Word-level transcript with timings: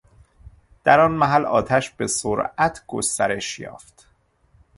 در 0.83 0.99
آن 0.99 1.11
محل 1.11 1.45
آتش 1.45 1.89
به 1.89 2.07
سرعت 2.07 2.83
گسترش 2.87 3.59
یافت 3.59 4.07